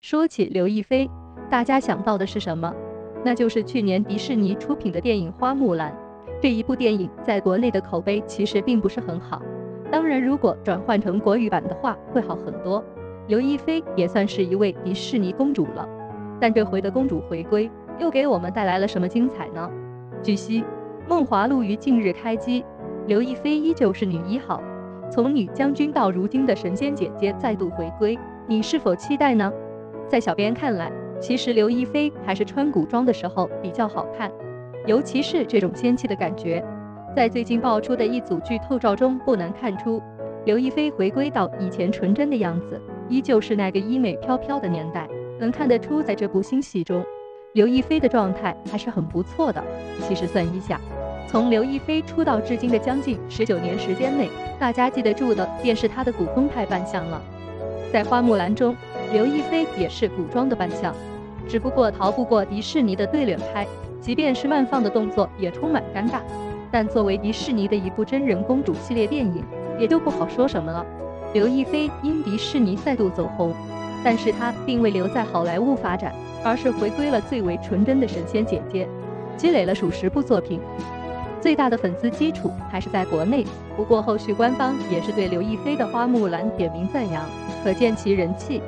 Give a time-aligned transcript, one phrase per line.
[0.00, 1.10] 说起刘亦菲，
[1.50, 2.72] 大家想到的是什么？
[3.24, 5.92] 那就是去年迪士尼出品的电影《花木兰》。
[6.40, 9.42] 这一部电影在国内的口碑其实并不是很好，
[9.90, 12.82] 当然如果转换成国语版的话会好很多。
[13.26, 15.86] 刘亦菲也算是一位迪士尼公主了，
[16.40, 17.68] 但这回的公主回归
[17.98, 19.68] 又给我们带来了什么精彩呢？
[20.22, 20.62] 据悉，
[21.08, 22.64] 《梦华录》于近日开机，
[23.08, 24.62] 刘亦菲依旧是女一号，
[25.10, 29.52] 从女将军到如今的神仙姐姐再度回归，你是否期待呢？
[30.08, 34.32] 在小编看来，其实刘亦菲还是穿古装的时候比较好看，
[34.86, 36.64] 尤其是这种仙气的感觉。
[37.14, 40.00] 在最近爆出的一组剧透照中，不难看出
[40.46, 45.06] 刘亦菲回归到以前纯真的样子，依旧是那个衣美飘飘的年代。
[45.38, 47.04] 能看得出，在这部新戏中，
[47.52, 49.62] 刘亦菲的状态还是很不错的。
[50.00, 50.80] 其实算一下，
[51.28, 57.20] 从刘亦菲出道至今的将近十九年时间内，大家记得住的便是她的古风派扮相了。
[57.92, 58.74] 在花木兰中。
[59.12, 60.94] 刘亦菲也是古装的扮相，
[61.48, 63.66] 只不过逃不过迪士尼的对脸拍，
[64.00, 66.20] 即便是慢放的动作也充满尴尬。
[66.70, 69.42] 但作为迪士尼的一部真人公主系列电影，
[69.78, 70.84] 也就不好说什么了。
[71.32, 73.54] 刘亦菲因迪士尼再度走红，
[74.04, 76.12] 但是她并未留在好莱坞发展，
[76.44, 78.86] 而是回归了最为纯真的神仙姐姐，
[79.38, 80.60] 积累了数十部作品。
[81.40, 87.24] 最大的粉丝基础还是在国内，不过后续官方也是对刘亦菲的花木兰点名赞扬，
[87.64, 88.60] 可见其人气。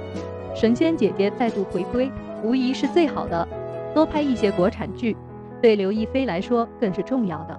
[0.55, 2.11] 神仙姐姐再度回归，
[2.43, 3.47] 无疑是最好的。
[3.95, 5.17] 多拍一些国产剧，
[5.63, 7.59] 对刘亦菲来说更是重要的。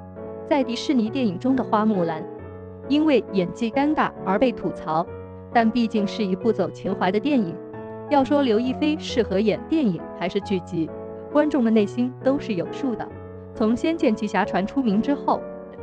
[0.50, 2.24] 在迪士尼电影中的花木兰，
[2.88, 5.06] 因为演技尴尬而被吐槽，
[5.54, 7.56] 但毕竟是一部走情怀的电影。
[8.10, 10.90] 要说刘亦菲适合演电影还是剧集，
[11.32, 13.08] 观众的内心都是有数的。
[13.56, 15.42] 从《仙剑奇侠传》出名之后，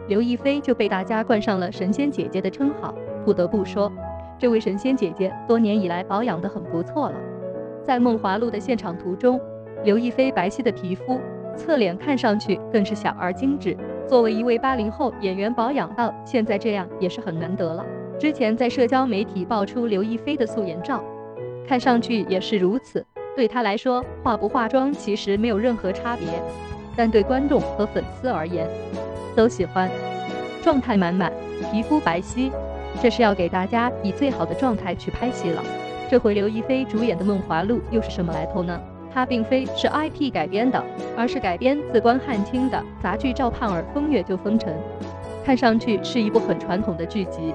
[0.08, 2.94] 刘亦菲就被大家冠上了神仙姐姐的称号。
[3.24, 3.92] 不得不说。
[4.38, 7.16] 这位神仙姐姐多年以来保养得很不错了，
[7.82, 9.40] 在《梦华录》的现场图中，
[9.82, 11.20] 刘亦菲白皙的皮肤，
[11.56, 13.76] 侧脸看上去更是小而精致。
[14.06, 17.84] 作为一位八零后演员，保养到现在这样也是很难得了。
[18.16, 21.02] 之前在社交媒体爆出刘亦菲的素颜照，
[21.66, 23.04] 看上去也是如此。
[23.34, 26.28] 对她来说，化不化妆其实没有任何差别，
[26.94, 28.68] 但对观众和粉丝而言，
[29.34, 29.90] 都喜欢
[30.62, 31.32] 状态满满，
[31.72, 32.52] 皮肤白皙。
[33.00, 35.62] 这是要给大家以最好的状态去拍戏了。
[36.10, 38.78] 这回刘亦菲主演的《梦华录》又是什么来头呢？
[39.12, 40.82] 它并非是 IP 改编的，
[41.16, 44.72] 而是改编自关汉卿的杂剧《赵盼儿风月救风尘》，
[45.44, 47.52] 看上去是一部很传统的剧集。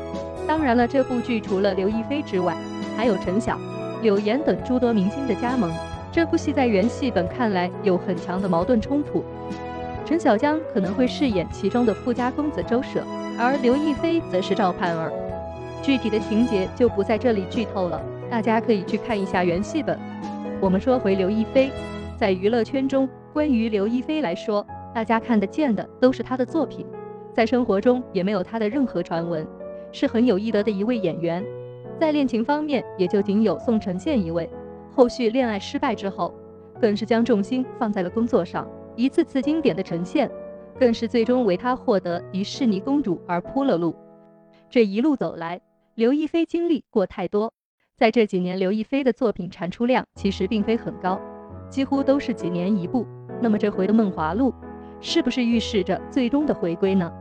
[0.47, 2.55] 当然了，这部剧除了刘亦菲之外，
[2.97, 3.57] 还有陈晓、
[4.01, 5.71] 柳岩等诸多明星的加盟。
[6.11, 9.23] 这部戏在原戏本看来有很强的矛盾冲突，
[10.05, 13.03] 陈晓江可能会饰演其中的富家公子周舍，
[13.39, 15.11] 而刘亦菲则是赵盼儿。
[15.83, 18.01] 具体的情节就不在这里剧透了，
[18.31, 19.99] 大家可以去看一下原戏本。
[20.61, 21.69] 我们说回刘亦菲，
[22.17, 26.85] 在娱乐圈中，关于刘亦菲来说，大家看得见的都是她的作品，
[27.33, 29.45] 在生活中也没有她的任何传闻，
[29.91, 31.43] 是很有医德的一位演员。
[31.99, 34.49] 在恋情方面，也就仅有宋承宪一位。
[34.95, 36.33] 后续恋爱失败之后，
[36.79, 40.31] 更是将重心放在了工作上，一次次经典的呈现，
[40.79, 43.93] 更是最终为她获得迪士尼公主而铺了路。
[44.69, 45.59] 这一路走来。
[45.95, 47.53] 刘亦菲经历过太多，
[47.95, 51.21] 在这几年，刘亦菲的作品产出量其实并非很高，
[51.69, 53.05] 几乎都是几年一部。
[53.39, 54.51] 那么这回的《梦华录》，
[54.99, 57.13] 是不是预示着最终的回归呢？